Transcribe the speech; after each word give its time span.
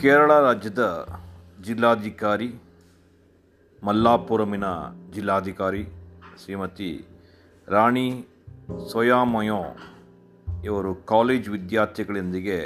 ಕೇರಳ 0.00 0.32
ರಾಜ್ಯದ 0.40 0.82
ಜಿಲ್ಲಾಧಿಕಾರಿ, 1.64 2.48
ಮಲ್ಲಾಪುರಮಿನ 3.84 4.66
ಜಿಲ್ಲಾಧಿಕಾರಿ 5.14 5.82
ಶ್ರೀಮತಿ 6.42 6.90
ರಾಣಿ 7.68 8.06
ಸೋಯಾಮಯೋ 8.92 9.58
ಇವರು 10.64 10.94
ಕಾಲೇಜ್ 10.94 11.48
ವಿದ್ಯಾರ್ಥಿಗಳೊಂದಿಗೆ 11.48 12.58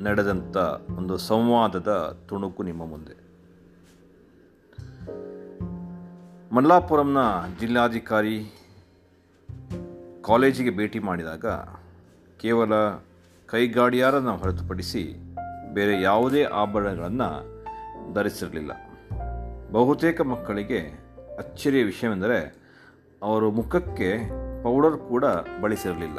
ನಡೆದಂಥ 0.00 0.56
ಒಂದು 0.96 1.16
ಸಂವಾದದ 1.16 2.18
ತುಣುಕು 2.28 2.62
ನಿಮ್ಮ 2.62 2.86
ಮುಂದೆ. 2.86 3.16
ಮಲ್ಲಾಪುರಂನ 6.52 7.18
ಜಿಲ್ಲಾಧಿಕಾರಿ 7.60 8.36
ಕಾಲೇಜಿಗೆ 10.22 10.70
ಭೇಟಿ 10.70 10.98
ಮಾಡಿದಾಗ 10.98 11.46
ಕೇವಲ 12.38 12.72
ಕೈಗಾಡಿಯಾರನ್ನು 13.46 14.36
ಹೊರತುಪಡಿಸಿ 14.36 15.27
ಬೇರೆ 15.74 16.02
ಯಾವುದೇ 16.02 16.44
ಆಭರಣಗಳನ್ನು 16.44 17.58
ಧರಿಸಿರಲಿಲ್ಲ. 18.14 18.70
ಬಹುತೇಕ 19.72 20.20
ಮಕ್ಕಳಿಗೆ 20.20 20.78
ಅಚ್ಚರಿಯ 21.38 21.82
ವಿಷಯವೆಂದರೆ 21.82 22.56
ಅವರು 23.22 23.50
ಮುಖಕ್ಕೆ 23.50 24.18
ಪೌಡರ್ 24.62 24.96
ಕೂಡ 24.96 25.24
ಬಳಸಿರಲಿಲ್ಲ. 25.60 26.18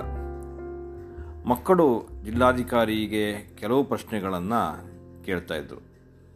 ಮಕ್ಕಳು 1.45 2.07
ಜಿಲ್ಲಾಧಿಕಾರಿಗೆ 2.23 3.55
ಕೆಲವು 3.55 3.83
ಪ್ರಶ್ನೆಗಳನ್ನು 3.83 4.89
ಕೇಳ್ತಾಯಿದ್ರು 5.25 5.81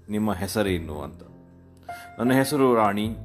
ನಿಮ್ಮ 0.09 0.33
ಹೆಸರೇನು 0.33 1.01
ಅಂತ. 1.01 1.23
ನನ್ನ 2.19 2.33
ಹೆಸರು 2.33 2.75
ರಾಣಿ, 2.75 3.15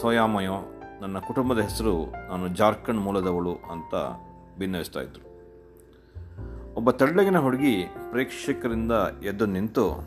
ಸೋಯಾಮಯೋ. 0.00 0.72
ನನ್ನ 1.00 1.18
ಕುಟುಂಬದ 1.18 1.58
ಹೆಸರು 1.58 2.12
ನಾನು 2.28 2.48
ಜಾರ್ಖಂಡ್ 2.48 3.00
ಮೂಲದವಳು 3.00 3.52
ಅಂತ 3.52 3.94
ಭಿನ್ನವಿಸ್ತಾ 4.58 5.00
ಒಬ್ಬ 6.78 6.90
ತಳ್ಳಗಿನ 6.90 7.38
ಹುಡುಗಿ 7.38 7.84
ಪ್ರೇಕ್ಷಕರಿಂದ 8.10 8.92
ಎದ್ದು 9.24 9.46
ನಿಂತು 9.46 10.00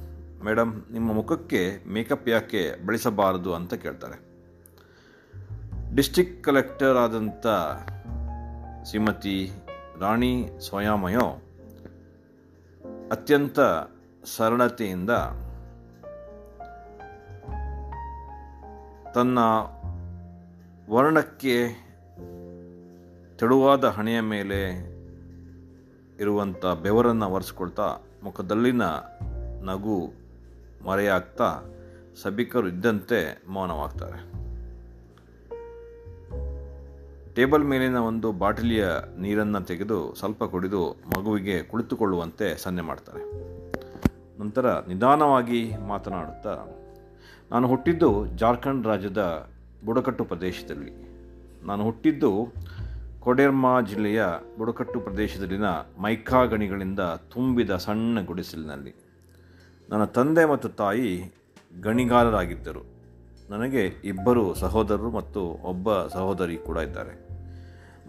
ಮೇಡಮ್ 0.45 0.83
ನಿಮ್ಮ 0.91 1.13
ಮುಖಕ್ಕೆ 1.13 1.83
ಮೇಕಪ್ 1.89 2.29
ಯಾಕೆ 2.29 2.85
ಬಳಸಬಾರದು 2.85 3.53
ಅಂತ 3.53 3.73
ಕೇಳ್ತಾರೆ. 3.73 4.31
ಡಿಸ್ಟಿಕ್ 5.95 6.43
ಕಲೆಕ್ಟರ್ 6.43 6.97
ಆದಂಥ 6.97 7.47
ಶ್ರೀಮತಿ 8.89 9.51
ರಾಣಿ 9.99 10.49
ಸ್ವಯಾಮಯೋ 10.59 11.41
ಅತ್ಯಂತ 13.11 13.59
ಸರಳತೆಯಿಂದ 14.37 15.09
ತನ್ನ 19.15 19.39
ವರ್ಣಕ್ಕೆ 20.93 21.67
ತೆಳುವಾದ 23.37 23.85
ಹಣೆಯ 23.85 24.21
ಮೇಲೆ 24.21 24.91
ಇರುವಂಥ 26.21 26.65
ಬೆವರನ್ನು 26.83 27.27
ಒರೆಸ್ಕೊಳ್ತಾ 27.29 27.87
ಮುಖದಲ್ಲಿನ 28.23 28.83
ನಗು 29.69 29.97
ಮರೆಯಾಗ್ತಾ 30.87 31.47
ಸಭಿಕರು 32.23 32.67
ಇದ್ದಂತೆ 32.67 33.19
ಮೌನವಾಗ್ತಾರೆ. 33.49 34.19
ಟೇಬಲ್ 37.35 37.63
ಮೇಲಿನ 37.63 37.97
ಒಂದು 37.97 38.31
ಬಾಟಲಿಯ 38.31 38.85
ನೀರನ್ನು 39.19 39.61
ತೆಗೆದು 39.61 39.99
ಸ್ವಲ್ಪ 40.15 40.43
ಕುಡಿದು 40.43 40.81
ಮಗುವಿಗೆ 41.11 41.63
ಕುಳಿತುಕೊಳ್ಳುವಂತೆ 41.63 42.47
ಸನ್ನೆ 42.63 42.81
ಮಾಡ್ತಾರೆ. 42.81 43.23
ನಂತರ 44.39 44.65
ನಿಧಾನವಾಗಿ 44.87 45.61
ಮಾತನಾಡುತ್ತಾ, 45.87 46.55
ನಾನು 47.51 47.67
ಹುಟ್ಟಿದ್ದು 47.67 48.09
ಜಾರ್ಖಂಡ್ 48.37 48.87
ರಾಜ್ಯದ 48.87 49.23
ಬುಡಕಟ್ಟು 49.85 50.23
ಪ್ರದೇಶದಲ್ಲಿ. 50.23 50.91
ನಾನು 51.65 51.83
ಹುಟ್ಟಿದ್ದು 51.83 52.31
ಕೊಡೆರ್ಮಾ 53.21 53.81
ಜಿಲ್ಲೆಯ 53.81 54.23
ಬುಡಕಟ್ಟು 54.57 54.99
ಪ್ರದೇಶದಲ್ಲಿನ 54.99 55.65
ಮೈಕಾ 56.01 56.45
ಗಣಿಗಳಿಂದ 56.45 56.99
ತುಂಬಿದ 57.29 57.75
ಸಣ್ಣ 57.75 58.21
ಗುಡಿಸಲಿನಲ್ಲಿ. 58.21 58.95
ನನ್ನ 59.89 60.03
ತಂದೆ 60.03 60.45
ಮತ್ತು 60.45 60.69
ತಾಯಿ 60.69 61.33
ಗಣಿಗಾರರಾಗಿದ್ದರು. 61.81 62.81
ನನಗೆ 63.49 63.85
ಇಬ್ಬರು 63.85 64.53
ಸಹೋದರರು 64.53 65.11
ಮತ್ತು 65.11 65.41
ಒಬ್ಬ 65.45 66.07
ಸಹೋದರಿ 66.07 66.57
ಕೂಡ 66.57 66.77
ಇದ್ದಾರೆ. 66.77 67.27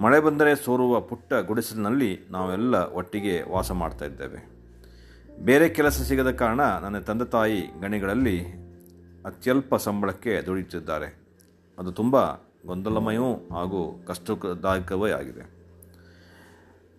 ಮಳೆ 0.01 0.21
ಬಂದರೆ 0.21 0.55
ಸೋರುವ 0.55 1.01
ಪುಟ್ಟ 1.01 1.35
ಗುಡಿಸಲಿನಲ್ಲಿ 1.35 2.21
ನಾವೆಲ್ಲ 2.31 2.75
ಒಟ್ಟಿಗೆ 2.75 3.43
ವಾಸ 3.51 3.73
ಮಾಡ್ತಾ 3.73 4.05
ಇದ್ದೇವೆ. 4.05 4.51
ಬೇರೆ 5.45 5.69
ಕೆಲಸ 5.69 6.03
ಸಿಗದ 6.03 6.31
ಕಾರಣ 6.31 6.61
ನನ್ನ 6.61 6.99
ತಂದೆ 6.99 7.25
ತಾಯಿ 7.25 7.61
ಗಣಿಗಳಲ್ಲಿ 7.81 8.45
ಅತ್ಯಲ್ಪ 9.27 9.77
ಸಂಬಳಕ್ಕೆ 9.77 10.43
ದುಡಿಯುತ್ತಿದ್ದಾರೆ. 10.43 11.23
ಅದು 11.79 11.93
ತುಂಬ 11.93 12.17
ಗೊಂದಲಮಯವೂ 12.67 13.33
ಹಾಗೂ 13.33 14.05
ಕಷ್ಟದಾಯಕವೇ 14.07 15.11
ಆಗಿದೆ. 15.11 15.63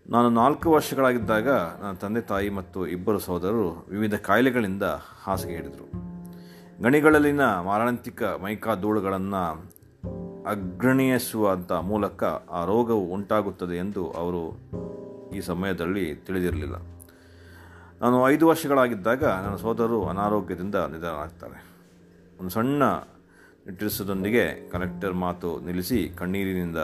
ನಾನು 0.10 0.30
ನಾಲ್ಕು 0.30 0.72
ವರ್ಷಗಳಾಗಿದ್ದಾಗ 0.72 1.50
ನನ್ನ 1.50 1.92
ತಂದೆ 1.92 2.22
ತಾಯಿ 2.22 2.50
ಮತ್ತು 2.50 2.88
ಇಬ್ಬರು 2.88 3.20
ಸಹೋದರರು 3.20 3.86
ವಿವಿಧ 3.90 4.16
ಕಾಯಿಲೆಗಳಿಂದ 4.16 4.84
ಹಾಸಿಗೆ 5.24 5.56
ಹಿಡಿದರು. 5.56 6.04
ಗಣಿಗಳಲ್ಲಿನ 6.84 7.42
ಮಾರಣಾಂತಿಕ 7.42 8.24
ಮೈಕಾ 8.24 8.76
ಧೂಳುಗಳನ್ನು 8.76 9.74
ಅಗ್ರಣಿಯಿಸುವಂಥ 10.46 11.72
ಮೂಲಕ 11.72 12.24
ಆ 12.52 12.66
ರೋಗವು 12.66 13.14
ಉಂಟಾಗುತ್ತದೆ 13.14 13.78
ಎಂದು 13.78 14.12
ಅವರು 14.12 14.60
ಈ 15.36 15.42
ಸಮಯದಲ್ಲಿ 15.42 16.16
ತಿಳಿದಿರಲಿಲ್ಲ. 16.16 16.76
ನಾನು 18.02 18.30
ಐದು 18.30 18.48
ವರ್ಷಗಳಾಗಿದ್ದಾಗ 18.48 19.24
ನನ್ನ 19.24 19.56
ಸೋದರರು 19.56 20.06
ಅನಾರೋಗ್ಯದಿಂದ 20.06 20.76
ನಿಧನರಾಗ್ತಾರೆ. 20.76 21.66
ಒಂದು 22.40 22.52
ಸಣ್ಣ 22.52 22.84
ನಿಟ್ಟರಿಸೋದೊಂದಿಗೆ 23.66 24.70
ಕಲೆಕ್ಟರ್ 24.72 25.14
ಮಾತು 25.14 25.60
ನಿಲ್ಲಿಸಿ 25.66 26.12
ಕಣ್ಣೀರಿನಿಂದ 26.18 26.78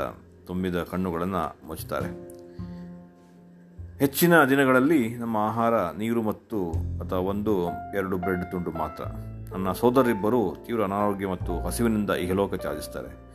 ತುಂಬಿದ 0.47 0.83
ಕಣ್ಣುಗಳನ್ನು 0.83 1.67
ಮುಚ್ಚುತ್ತಾರೆ. 1.67 2.09
ಹೆಚ್ಚಿನ 3.99 4.43
ದಿನಗಳಲ್ಲಿ 4.43 5.17
ನಮ್ಮ 5.17 5.37
ಆಹಾರ 5.37 5.73
ನೀರು 5.73 6.21
ಮತ್ತು 6.21 6.71
ಅಥವಾ 6.71 7.19
ಒಂದು, 7.19 7.67
ಎರಡು 7.95 8.17
ಬ್ರೆಡ್ 8.17 8.51
ತುಂಡು 8.51 8.71
ಮಾತ್ರ. 8.71 9.03
ನನ್ನ 9.51 9.71
ಸೋದರಿಬ್ಬರು 9.71 10.55
ತೀವ್ರ 10.65 10.83
ಅನಾರೋಗ್ಯ 10.83 11.27
ಮತ್ತು 11.27 11.59
ಹಸಿವಿನಿಂದ 11.59 12.09
ಇಹಲೋಕ 12.09 12.55
ಚಾಲಿಸ್ತಾರೆ 12.55 13.29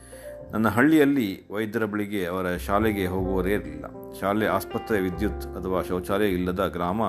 ನನ್ನ 0.53 0.69
ಹಳ್ಳಿಯಲ್ಲಿ 0.69 1.47
ವೈದ್ಯರ 1.51 1.85
ಬಳಿಗೆ 1.85 2.27
ಅವರ 2.27 2.57
ಶಾಲೆಗೆ 2.57 3.07
ಹೋಗುವವರೇ 3.07 3.53
ಇರಲಿಲ್ಲ. 3.53 3.85
ಶಾಲೆ 4.21 4.47
ಆಸ್ಪತ್ರೆ, 4.47 5.01
ವಿದ್ಯುತ್ 5.01 5.47
ಅಥವಾ 5.47 5.83
ಶೌಚಾಲಯ 5.83 6.29
ಇಲ್ಲದ 6.29 6.67
ಗ್ರಾಮ 6.67 7.03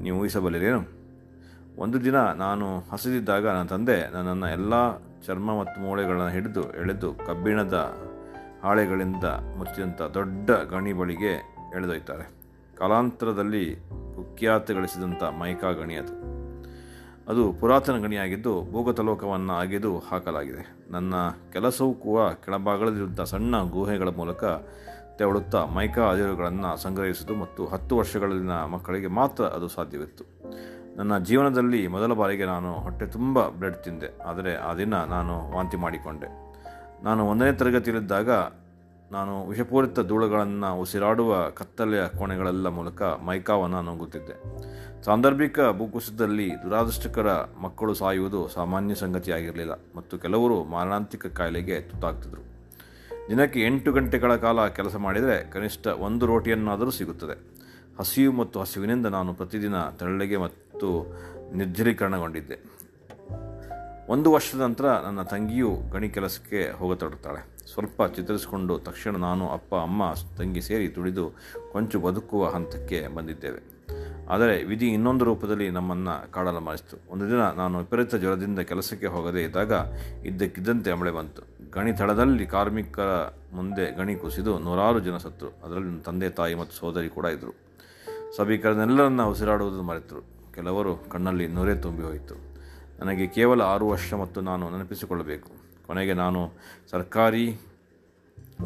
ನೀವು 0.00 0.18
ಊಹಿಸಬಲ್ಲಿರೇನು? 0.18 0.82
ಒಂದು 1.78 2.04
ದಿನ 2.04 2.16
ನಾನು 2.16 2.78
ಹಸಿದಿದ್ದಾಗ 2.92 3.46
ನನ್ನ 3.46 3.68
ತಂದೆ 3.68 4.12
ನನ್ನನ್ನು 4.12 4.46
ಎಲ್ಲ 4.46 4.74
ಚರ್ಮ 5.26 5.60
ಮತ್ತು 5.60 5.80
ಮೂಳೆಗಳನ್ನು 5.80 6.28
ಹಿಡಿದು 6.28 6.72
ಎಳೆದು 6.72 7.14
ಕಬ್ಬಿಣದ 7.14 7.94
ಹಾಳೆಗಳಿಂದ 8.62 9.24
ಮುಚ್ಚಿದಂಥ 9.58 10.02
ದೊಡ್ಡ 10.02 10.50
ಗಣಿ 10.50 10.92
ಬಳಿಗೆ 10.92 11.32
ಎಳೆದೊಯ್ತಾರೆ. 11.76 12.30
ಕಾಲಾಂತರದಲ್ಲಿ 12.76 13.76
ಕುಖ್ಯಾತಿ 14.14 14.74
ಗಳಿಸಿದಂಥ 14.74 15.22
ಮೈಕಾ 15.22 15.70
ಗಣಿ 15.70 15.94
ಅದು. 15.94 16.32
ಅದು 17.28 17.52
ಪುರಾತನ 17.52 17.98
ಗಣಿಯಾಗಿದ್ದು 17.98 18.72
ಭೂಗತಲೋಕವನ್ನು 18.72 19.52
ಅಗೆದು 19.52 19.98
ಹಾಕಲಾಗಿದೆ. 19.98 20.76
ನನ್ನ 20.90 21.14
ಕೆಲಸವೂ 21.52 21.94
ಕೂಡ 21.94 22.20
ಕೆಳಭಾಗದಲ್ಲಿರುವಂಥ 22.44 23.20
ಸಣ್ಣ 23.20 23.62
ಗುಹೆಗಳ 23.62 24.08
ಮೂಲಕ 24.08 24.44
ತೆವಳುತ್ತಾ 25.18 25.66
ಮೈಕಾ 25.66 26.02
ಅದಿರುಗಳನ್ನು 26.02 26.76
ಸಂಗ್ರಹಿಸುವುದು 26.76 27.36
ಮತ್ತು 27.36 27.66
ಹತ್ತು 27.66 27.96
ವರ್ಷಗಳಲ್ಲಿನ 27.96 28.50
ಮಕ್ಕಳಿಗೆ 28.50 29.06
ಮಾತ್ರ 29.06 29.44
ಅದು 29.44 29.68
ಸಾಧ್ಯವಿತ್ತು. 29.68 30.24
ನನ್ನ 30.96 31.18
ಜೀವನದಲ್ಲಿ 31.18 31.86
ಮೊದಲ 31.86 32.12
ಬಾರಿಗೆ 32.12 32.44
ನಾನು 32.44 32.74
ಹೊಟ್ಟೆ 32.74 33.06
ತುಂಬ 33.06 33.48
ಬ್ರೆಡ್ 33.48 33.76
ತಿಂದೆ. 33.76 34.22
ಆದರೆ 34.26 34.56
ಆ 34.56 34.74
ದಿನ 34.74 34.94
ನಾನು 34.94 35.56
ವಾಂತಿ 35.56 35.76
ಮಾಡಿಕೊಂಡೆ. 35.76 36.28
ನಾನು 37.04 37.26
ಒಂದನೇ 37.26 37.52
ತರಗತಿಯಲ್ಲಿದ್ದಾಗ 37.52 38.30
ನಾನು 39.12 39.48
ವಿಷಪೂರಿತ 39.48 40.00
ಧೂಳುಗಳನ್ನು 40.00 40.80
ಉಸಿರಾಡುವ 40.80 41.50
ಕತ್ತಲೆಯ 41.50 42.02
ಕೋಣೆಗಳೆಲ್ಲ 42.18 42.68
ಮೂಲಕ 42.68 43.02
ಮೈಕಾವನ್ನು 43.02 43.82
ನುಂಗುತ್ತಿದ್ದೆ. 43.82 44.36
ಸಾಂದರ್ಭಿಕ 45.02 45.60
ಭೂಕುಸಿತದಲ್ಲಿ 45.78 46.62
ದುರಾದೃಷ್ಟಕರ 46.62 47.32
ಮಕ್ಕಳು 47.62 47.94
ಸಾಯುವುದು 47.94 48.48
ಸಾಮಾನ್ಯ 48.48 48.94
ಸಂಗತಿಯಾಗಿರಲಿಲ್ಲ 48.94 49.72
ಮತ್ತು 49.96 50.18
ಕೆಲವರು 50.18 50.64
ಮಾರಣಾಂತಿಕ 50.64 51.26
ಕಾಯಿಲೆಗೆ 51.26 51.80
ತುತ್ತಾಗ್ತಿದ್ರು. 51.80 52.42
ದಿನಕ್ಕೆ 53.28 53.60
ಎಂಟು 53.60 53.92
ಗಂಟೆಗಳ 53.92 54.36
ಕಾಲ 54.36 54.68
ಕೆಲಸ 54.68 54.96
ಮಾಡಿದರೆ 54.96 55.50
ಕನಿಷ್ಠ 55.50 55.86
ಒಂದು 55.86 56.26
ರೋಟಿಯನ್ನಾದರೂ 56.26 56.90
ಸಿಗುತ್ತದೆ. 56.90 57.52
ಹಸಿವು 57.98 58.32
ಮತ್ತು 58.32 58.60
ಹಸಿವಿನಿಂದ 58.60 59.06
ನಾನು 59.06 59.34
ಪ್ರತಿದಿನ 59.34 59.74
ತೆಳ್ಳಗೆ 59.98 60.36
ಮತ್ತು 60.36 60.71
ನಿರ್ಜಲೀಕರಣಗೊಂಡಿದ್ದೆ 61.54 62.72
ಒಂದು 64.08 64.32
ವರ್ಷದ 64.32 64.60
ನಂತರ 64.60 64.84
ನನ್ನ 64.84 65.22
ತಂಗಿಯು 65.22 65.76
ಗಣಿ 65.92 66.08
ಕೆಲಸಕ್ಕೆ 66.08 66.70
ಹೋಗತೊಡುತ್ತಾಳೆ 66.70 67.52
ಸ್ವಲ್ಪ 67.72 68.02
ಚಿತ್ರಿಸಿಕೊಂಡು 68.16 68.78
ತಕ್ಷಣ 68.78 69.16
ನಾನು 69.16 69.48
ಅಪ್ಪ, 69.48 69.74
ಅಮ್ಮ, 69.74 70.02
ತಂಗಿ 70.38 70.60
ಸೇರಿ 70.60 70.88
ತುಳಿದು 70.88 71.34
ಕೊಂಚು 71.72 72.00
ಬದುಕುವ 72.00 72.48
ಹಂತಕ್ಕೆ 72.48 73.08
ಬಂದಿದ್ದೇವೆ. 73.08 73.72
ಆದರೆ 74.28 74.64
ವಿಧಿ 74.64 74.86
ಇನ್ನೊಂದು 74.86 75.24
ರೂಪದಲ್ಲಿ 75.24 75.70
ನಮ್ಮನ್ನು 75.70 76.32
ಕಾಡಲು 76.32 77.10
ಒಂದು 77.10 77.26
ದಿನ 77.26 77.48
ನಾನು 77.50 77.78
ವಿಪರೀತ 77.78 78.14
ಜ್ವರದಿಂದ 78.14 78.58
ಕೆಲಸಕ್ಕೆ 78.58 79.06
ಹೋಗದೇ 79.06 79.42
ಇದ್ದಾಗ 79.42 79.72
ಇದ್ದಕ್ಕಿದ್ದಂತೆ 80.26 80.92
ಮಳೆ 80.92 81.10
ಬಂತು. 81.10 81.42
ಗಣಿ 81.72 81.92
ತಳದಲ್ಲಿ 81.92 82.46
ಕಾರ್ಮಿಕರ 82.46 83.10
ಮುಂದೆ 83.52 83.96
ಗಣಿ 83.96 84.14
ಕುಸಿದು 84.14 84.58
ನೂರಾರು 84.58 85.00
ಜನ 85.00 85.16
ಸತ್ತರು. 85.16 85.50
ಅದರಲ್ಲಿ 85.64 86.02
ತಂದೆ, 86.02 86.30
ತಾಯಿ 86.30 86.54
ಮತ್ತು 86.54 86.76
ಸೋದರಿ 86.76 87.08
ಕೂಡ 87.08 87.24
ಇದ್ದರು 87.26 87.54
ಸಭಿಕರನ್ನೆಲ್ಲರನ್ನ 88.36 89.22
ಉಸಿರಾಡುವುದು 89.22 89.82
ಮರೆತರು. 89.82 90.41
ಕೆಲವರು 90.54 90.96
ಕಣ್ಣಲ್ಲಿ 90.96 91.46
ನೊರೆ 91.46 91.74
ತುಂಬಿ 91.74 92.02
ಹೋಯಿತು. 92.02 92.34
ನನಗೆ 92.98 93.26
ಕೇವಲ 93.26 93.62
ಆರು 93.62 93.88
ವರ್ಷ 93.88 94.14
ಮತ್ತು 94.14 94.40
ನಾನು 94.40 94.70
ನೆನಪಿಸಿಕೊಳ್ಳಬೇಕು. 94.70 95.50
ಕೊನೆಗೆ 95.86 96.14
ನಾನು 96.14 96.52
ಸರ್ಕಾರಿ 96.90 97.58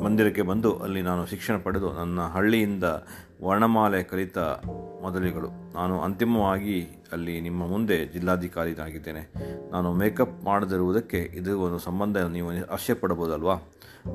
ಮಂದಿರಕ್ಕೆ 0.02 0.43
ಬಂದು 0.43 0.76
ಅಲ್ಲಿ 0.76 1.02
ನಾನು 1.02 1.26
ಶಿಕ್ಷಣ 1.26 1.56
ಪಡೆದು 1.58 1.93
ನನ್ನ 1.93 2.20
ಹಳ್ಳಿಯಿಂದ 2.20 2.84
ವರ್ಣಮಾಲೆ 3.43 4.02
ಕಲಿತ 4.02 4.38
ಮೊದಲಿಗಳು. 5.02 5.48
ನಾನು 5.75 6.00
ಅಂತಿಮವಾಗಿ 6.00 7.04
ಅಲ್ಲಿ 7.12 7.40
ನಿಮ್ಮ 7.40 7.66
ಮುಂದೆ 7.66 8.06
ಜಿಲ್ಲಾಧಿಕಾರಿಯಾಗಿದ್ದೇನೆ. 8.06 9.32
ನಾನು 9.70 9.93
ಮೇಕಪ್ 9.93 10.44
ಮಾಡದಿರುವುದಕ್ಕೆ 10.44 11.19
ಇದು 11.19 11.60
ಒಂದು 11.60 11.78
ಸಂಬಂಧ 11.78 12.16
ನೀವು 12.16 12.50
ಆಶ್ಚರ್ಯಪಡಬಹುದಲ್ವಾ 12.66 13.56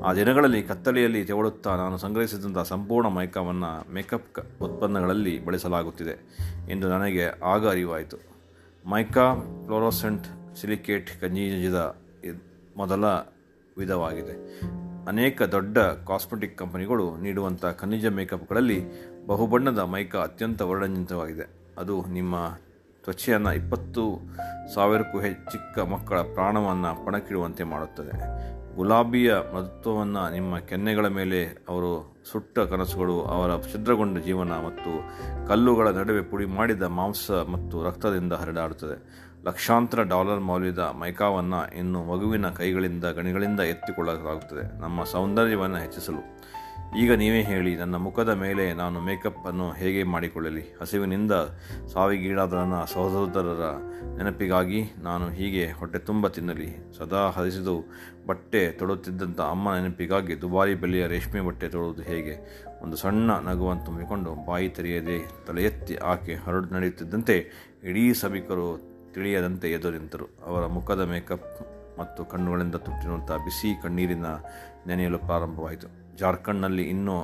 ಆ 0.04 0.14
ದಿನಗಳಲ್ಲಿ 0.14 0.62
ಕತ್ತಲೆಯಲ್ಲಿ 0.62 1.24
ತೆವಳುತ್ತಾ 1.24 1.76
ನಾನು 1.76 1.98
ಸಂಗ್ರಹಿಸಿದಂಥ 1.98 2.58
ಸಂಪೂರ್ಣ 2.58 3.08
ಮೈಕವನ್ನು 3.08 3.94
ಮೇಕಪ್ 3.94 4.62
ಉತ್ಪನ್ನಗಳಲ್ಲಿ 4.62 5.44
ಬಳಸಲಾಗುತ್ತಿದೆ 5.44 6.14
ಎಂದು 6.70 6.88
ನನಗೆ 6.88 7.24
ಆಗ 7.44 7.68
ಅರಿವಾಯಿತು. 7.68 8.16
ಮೈಕಾ 8.90 9.34
ಫ್ಲೋರೋಸೆಂಟ್ 9.66 10.26
ಸಿಲಿಕೇಟ್ 10.56 11.20
ಖನಿಜದ 11.20 11.96
ಮೊದಲ 12.76 13.04
ವಿಧವಾಗಿದೆ. 13.78 14.60
ಅನೇಕ 15.06 15.42
ದೊಡ್ಡ 15.42 15.78
ಕಾಸ್ಮೆಟಿಕ್ 15.78 16.58
ಕಂಪನಿಗಳು 16.58 17.16
ನೀಡುವಂಥ 17.16 17.64
ಖನಿಜ 17.80 18.06
ಮೇಕಪ್ಗಳಲ್ಲಿ 18.06 18.78
ಬಹುಬಣ್ಣದ 19.26 19.78
ಮೈಕಾ 19.78 20.18
ಅತ್ಯಂತ 20.18 20.62
ವರ್ಣಂಜಿತವಾಗಿದೆ 20.62 21.46
ಅದು 21.78 21.94
ನಿಮ್ಮ 22.12 22.34
ತ್ವಚೆಯನ್ನು 23.04 23.52
ಇಪ್ಪತ್ತು 23.52 24.04
ಸಾವಿರಕ್ಕೂ 24.74 25.20
ಹೆಚ್ಚು 25.20 25.44
ಚಿಕ್ಕ 25.52 25.78
ಮಕ್ಕಳ 25.78 26.18
ಪ್ರಾಣವನ್ನು 26.34 27.06
ಪಣಕ್ಕಿಡುವಂತೆ 27.06 27.64
ಮಾಡುತ್ತದೆ. 27.64 28.14
ಗುಲಾಬಿಯ 28.76 29.30
ಮೃದುತ್ವವನ್ನು 29.54 30.32
ನಿಮ್ಮ 30.32 30.58
ಕೆನ್ನೆಗಳ 30.58 31.08
ಮೇಲೆ 31.08 31.40
ಅವರು 31.68 31.90
ಸುಟ್ಟ 32.32 32.58
ಕನಸುಗಳು, 32.58 33.16
ಅವರ 33.24 33.50
ಛಿದ್ರಗೊಂಡ 33.72 34.18
ಜೀವನ 34.18 34.52
ಮತ್ತು 34.66 34.92
ಕಲ್ಲುಗಳ 35.48 35.88
ನಡುವೆ 35.88 36.22
ಪುಡಿ 36.22 36.46
ಮಾಡಿದ 36.46 36.82
ಮಾಂಸ 36.82 37.30
ಮತ್ತು 37.54 37.84
ರಕ್ತದಿಂದ 37.84 38.32
ಹರಿದಾಡುತ್ತದೆ 38.32 38.96
ಲಕ್ಷಾಂತರ 39.44 40.02
ಡಾಲರ್ 40.02 40.40
ಮೌಲ್ಯದ 40.40 40.78
ಮೈಕಾವನ್ನು 40.78 41.78
ಇನ್ನು 41.78 42.04
ಮಗುವಿನ 42.04 42.48
ಕೈಗಳಿಂದ, 42.48 43.04
ಗಣಿಗಳಿಂದ 43.04 43.60
ಎತ್ತಿಕೊಳ್ಳಲಾಗುತ್ತದೆ. 43.60 44.80
ನಮ್ಮ 44.80 45.04
ಸೌಂದರ್ಯವನ್ನು 45.04 45.76
ಹೆಚ್ಚಿಸಲು. 45.76 46.42
ಈಗ 46.98 47.12
ನೀವೇ 47.12 47.42
ಹೇಳಿ, 47.42 47.76
ನನ್ನ 47.76 47.96
ಮುಖದ 47.96 48.28
ಮೇಲೆ 48.28 48.72
ನಾನು 48.72 49.00
ಮೇಕಪ್ಪನ್ನು 49.00 49.72
ಹೇಗೆ 49.72 50.02
ಮಾಡಿಕೊಳ್ಳಲಿ? 50.02 50.60
ಹಸಿವಿನಿಂದ 50.80 51.32
ಸಾವಿಗೀಡಾದ 51.92 52.52
ನನ್ನ 52.52 52.84
ಸಹೋದರರ 52.84 53.64
ನೆನಪಿಗಾಗಿ 54.16 54.84
ನಾನು 54.98 55.28
ಹೀಗೆ 55.28 55.72
ಹೊಟ್ಟೆ 55.72 55.98
ತುಂಬ 55.98 56.28
ತಿನ್ನಲಿ. 56.28 56.92
ಸದಾ 56.98 57.30
ಹರಿಸಿದು 57.30 57.84
ಬಟ್ಟೆ 58.26 58.72
ತೊಡುತ್ತಿದ್ದಂಥ 58.72 59.40
ಅಮ್ಮ 59.40 59.74
ನೆನಪಿಗಾಗಿ 59.74 60.40
ದುಬಾರಿ 60.40 60.74
ಬೆಲೆಯ 60.74 61.06
ರೇಷ್ಮೆ 61.06 61.40
ಬಟ್ಟೆ 61.40 61.68
ತೊಡುವುದು 61.68 62.02
ಹೇಗೆ? 62.02 62.66
ಒಂದು 62.82 62.96
ಸಣ್ಣ 62.96 63.30
ನಗುವನ್ನು 63.30 63.84
ತುಂಬಿಕೊಂಡು 63.84 64.46
ಬಾಯಿ 64.46 64.68
ತೆರೆಯದೆ 64.68 65.46
ತಲೆ 65.46 65.62
ಎತ್ತಿ 65.62 65.96
ಆಕೆ 65.96 66.34
ಹರಡು 66.34 66.68
ನಡೆಯುತ್ತಿದ್ದಂತೆ 66.68 67.36
ಇಡೀ 67.84 68.12
ಸಭಿಕರು 68.12 68.91
ತಿಳಿಯದಂತೆ 69.14 69.72
ಎದ್ದು 69.72 69.90
ನಿಂತರು 69.90 70.26
ಅವರ 70.46 70.66
ಮುಖದ 70.66 71.00
ಮೇಕಪ್ 71.00 71.48
ಮತ್ತು 71.98 72.24
ಕಣ್ಣುಗಳಿಂದ 72.24 72.74
ತುಟ್ಟಿರುವಂಥ 72.74 73.30
ಬಿಸಿ 73.30 73.82
ಕಣ್ಣೀರಿನ 73.82 74.26
ನೆನೆಯಲು 74.86 75.18
ಪ್ರಾರಂಭವಾಯಿತು. 75.18 76.16
ಜಾರ್ಖಂಡ್ನಲ್ಲಿ 76.16 76.82
ಇನ್ನೂ 76.82 77.16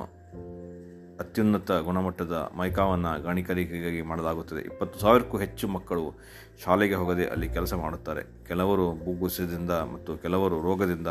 ಅತ್ಯುನ್ನತ 1.19 1.71
ಗುಣಮಟ್ಟದ 1.71 2.51
ಮೈಕಾವನ್ನು 2.57 3.23
ಗಣಿಕರಿಕೆಗಾಗಿ 3.23 4.01
ಮಾಡಲಾಗುತ್ತದೆ. 4.01 4.61
ಇಪ್ಪತ್ತು 4.61 4.99
ಸಾವಿರಕ್ಕೂ 4.99 5.37
ಹೆಚ್ಚು 5.37 5.67
ಮಕ್ಕಳು 5.67 6.19
ಶಾಲೆಗೆ 6.63 6.93
ಹೋಗದೆ 6.93 7.25
ಅಲ್ಲಿ 7.25 7.49
ಕೆಲಸ 7.49 7.73
ಮಾಡುತ್ತಾರೆ. 7.73 8.45
ಕೆಲವರು 8.47 8.91
ಭೂಗುಸದಿಂದ 9.05 9.71
ಮತ್ತು 9.71 10.17
ಕೆಲವರು 10.17 10.61
ರೋಗದಿಂದ 10.61 11.07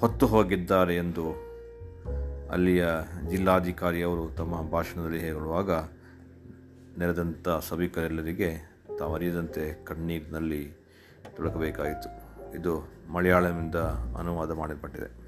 ಹೊತ್ತು 0.00 0.26
ಹೋಗಿದ್ದಾರೆ 0.26 0.96
ಎಂದು 0.96 1.48
ಅಲ್ಲಿಯ 2.50 2.86
ಜಿಲ್ಲಾಧಿಕಾರಿಯವರು 3.30 4.36
ತಮ್ಮ 4.36 4.70
ಭಾಷಣದಲ್ಲಿ 4.70 5.20
ಹೇಳುವಾಗ 5.20 5.70
ನೆರೆದಂಥ 6.98 7.48
ಸಭಿಕರೆಲ್ಲರಿಗೆ 7.60 8.77
ತಾವರಿಯದಂತೆ 8.98 9.84
ಕಣ್ಣೀರಿನಲ್ಲಿ 9.84 10.62
ತೊಡಕಬೇಕಾಯಿತು 11.36 12.10
ಇದು 12.56 12.72
ಮಲಯಾಳಮಿಂದ 13.08 13.78
ಅನುವಾದ 14.18 14.50
ಮಾಡಲ್ಪಟ್ಟಿದೆ 14.52 15.27